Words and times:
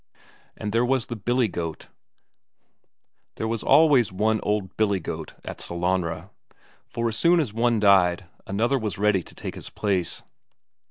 And 0.57 0.73
there 0.73 0.83
was 0.83 1.05
the 1.05 1.15
billy 1.15 1.47
goat, 1.47 1.87
there 3.35 3.47
was 3.47 3.61
always 3.61 4.11
one 4.11 4.39
old 4.41 4.75
billy 4.75 4.99
goat 4.99 5.35
at 5.45 5.59
Sellanraa, 5.61 6.31
for 6.87 7.07
as 7.07 7.15
soon 7.17 7.39
as 7.39 7.53
one 7.53 7.79
died 7.79 8.25
another 8.47 8.79
was 8.79 8.97
ready 8.97 9.21
to 9.21 9.35
take 9.35 9.53
his 9.53 9.69
place. 9.69 10.23